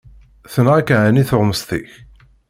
Tenɣa-k 0.53 0.89
ɛni 0.97 1.23
tuɣmest-ik? 1.29 1.89